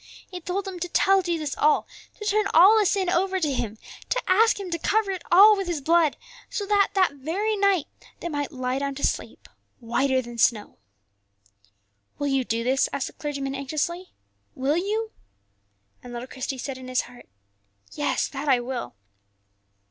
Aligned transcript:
He 0.31 0.41
told 0.41 0.65
them 0.65 0.79
to 0.79 0.89
tell 0.89 1.21
Jesus 1.21 1.55
all, 1.59 1.85
to 2.17 2.25
turn 2.25 2.47
all 2.55 2.79
the 2.79 2.87
sin 2.87 3.07
over 3.07 3.39
to 3.39 3.53
Him, 3.53 3.77
to 4.09 4.19
ask 4.27 4.59
Him 4.59 4.71
to 4.71 4.79
cover 4.79 5.11
it 5.11 5.21
all 5.31 5.55
with 5.55 5.67
His 5.67 5.79
blood, 5.79 6.17
so 6.49 6.65
that 6.65 6.89
that 6.95 7.13
very 7.17 7.55
night 7.55 7.85
they 8.19 8.27
might 8.27 8.51
lie 8.51 8.79
down 8.79 8.95
to 8.95 9.05
sleep 9.05 9.47
whiter 9.79 10.19
than 10.19 10.39
snow. 10.39 10.79
"Will 12.17 12.25
you 12.25 12.43
do 12.43 12.63
this?" 12.63 12.89
asked 12.91 13.05
the 13.05 13.13
clergyman, 13.13 13.53
anxiously; 13.53 14.11
"will 14.55 14.75
you?" 14.75 15.11
And 16.01 16.13
little 16.13 16.27
Christie 16.27 16.57
said 16.57 16.79
in 16.79 16.87
his 16.87 17.01
heart, 17.01 17.29
"Yes, 17.91 18.27
that 18.27 18.49
I 18.49 18.59
will." 18.59 18.95